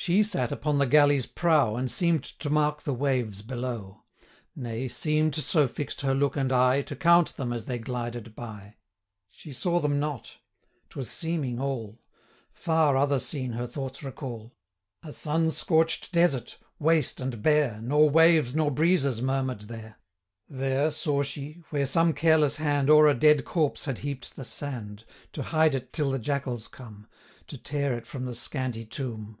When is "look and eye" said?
6.14-6.82